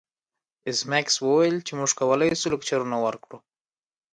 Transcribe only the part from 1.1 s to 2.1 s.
وویل چې موږ